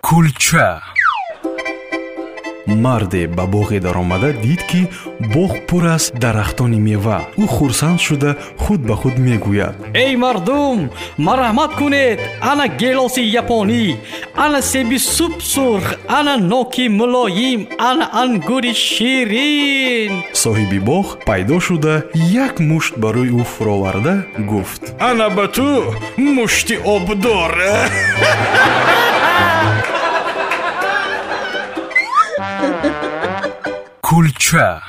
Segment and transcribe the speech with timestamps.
[0.00, 0.82] кулча
[2.66, 4.86] марде ба боғе даромада дид ки
[5.20, 7.20] боғ пур аст дарахтони мева.
[7.38, 9.74] Ӯ хурсанд шуда худ ба худ мегӯяд.
[9.94, 12.20] Эй мардум марҳамат кунед.
[12.40, 13.96] Ана гелоси японӣ
[14.36, 20.12] ана себи суп сурх ана ноки мулоим ана ангури ширин.
[20.32, 24.14] Соҳиби боғ пайдо шуда як мушт ба рӯи ӯ фуроварда
[24.50, 24.82] гуфт.
[25.00, 25.68] Ана ба ту
[26.16, 27.52] мушти обдор
[34.00, 34.82] кулча